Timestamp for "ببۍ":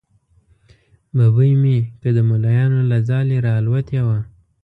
1.15-1.51